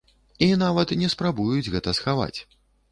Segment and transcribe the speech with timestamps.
[0.45, 2.37] І нават не спрабуюць гэта схаваць.